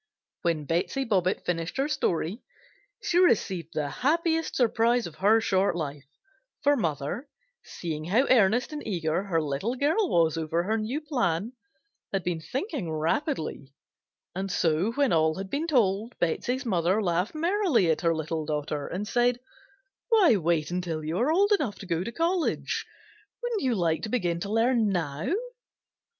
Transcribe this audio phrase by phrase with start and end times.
[0.41, 2.41] When Betsey Bobbitt finished her story
[3.03, 6.07] she received the happiest surprise of her short life,
[6.63, 7.29] for mother,
[7.63, 11.53] seeing how earnest and eager her little girl was over her new plan,
[12.11, 13.75] had been thinking rapidly,
[14.33, 18.87] and so when all had been told Betsey's mother laughed merrily at her little daughter
[18.87, 19.39] and said:
[20.09, 22.87] "Why wait until you are old enough to go to college?
[23.43, 25.31] Wouldn't you like to begin to learn now?"